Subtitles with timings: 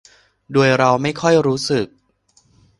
[0.51, 1.87] โดยเราไม่ค่อยรู้สึก